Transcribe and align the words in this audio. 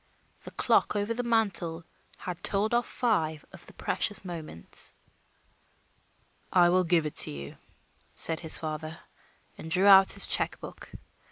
The 0.45 0.49
clock 0.49 0.95
over 0.95 1.13
the 1.13 1.21
mantel 1.21 1.85
had 2.17 2.41
told 2.43 2.73
off 2.73 2.87
five 2.87 3.45
of 3.53 3.67
the 3.67 3.73
precious 3.73 4.25
moments. 4.25 4.95
"I 6.51 6.69
will 6.69 6.83
give 6.85 7.05
it 7.05 7.13
to 7.17 7.29
you," 7.29 7.55
said 8.15 8.39
his 8.39 8.57
father, 8.57 8.97
and 9.59 9.69
drew 9.69 9.85
out 9.85 10.13
his 10.13 10.25
check 10.25 10.59
book. 10.59 10.91